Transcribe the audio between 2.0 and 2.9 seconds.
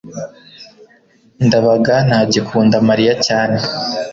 ntagikunda